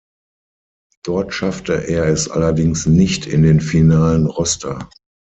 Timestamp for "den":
3.43-3.61